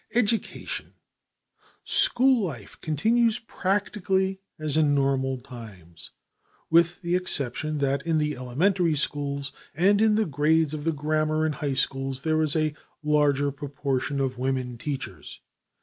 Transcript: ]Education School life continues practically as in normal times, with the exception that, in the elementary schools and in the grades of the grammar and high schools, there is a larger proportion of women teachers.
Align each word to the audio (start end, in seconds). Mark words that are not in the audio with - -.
]Education 0.15 0.95
School 1.83 2.47
life 2.47 2.75
continues 2.81 3.37
practically 3.37 4.39
as 4.57 4.75
in 4.75 4.95
normal 4.95 5.37
times, 5.37 6.09
with 6.71 7.03
the 7.03 7.15
exception 7.15 7.77
that, 7.77 8.01
in 8.03 8.17
the 8.17 8.35
elementary 8.35 8.95
schools 8.95 9.51
and 9.75 10.01
in 10.01 10.15
the 10.15 10.25
grades 10.25 10.73
of 10.73 10.85
the 10.85 10.91
grammar 10.91 11.45
and 11.45 11.53
high 11.53 11.75
schools, 11.75 12.23
there 12.23 12.41
is 12.41 12.55
a 12.55 12.73
larger 13.03 13.51
proportion 13.51 14.19
of 14.19 14.39
women 14.39 14.75
teachers. 14.75 15.39